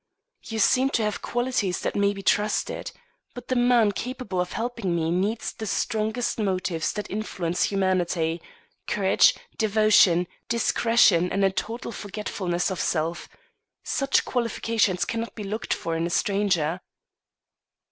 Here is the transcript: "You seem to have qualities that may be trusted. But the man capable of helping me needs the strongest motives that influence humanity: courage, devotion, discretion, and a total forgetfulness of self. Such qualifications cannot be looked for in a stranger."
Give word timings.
"You 0.43 0.57
seem 0.57 0.89
to 0.97 1.03
have 1.03 1.21
qualities 1.21 1.81
that 1.81 1.95
may 1.95 2.11
be 2.11 2.23
trusted. 2.23 2.91
But 3.35 3.49
the 3.49 3.55
man 3.55 3.91
capable 3.91 4.41
of 4.41 4.53
helping 4.53 4.95
me 4.95 5.11
needs 5.11 5.53
the 5.53 5.67
strongest 5.67 6.39
motives 6.39 6.91
that 6.93 7.11
influence 7.11 7.65
humanity: 7.65 8.41
courage, 8.87 9.35
devotion, 9.59 10.25
discretion, 10.49 11.31
and 11.31 11.45
a 11.45 11.51
total 11.51 11.91
forgetfulness 11.91 12.71
of 12.71 12.79
self. 12.79 13.29
Such 13.83 14.25
qualifications 14.25 15.05
cannot 15.05 15.35
be 15.35 15.43
looked 15.43 15.71
for 15.71 15.95
in 15.95 16.07
a 16.07 16.09
stranger." 16.09 16.81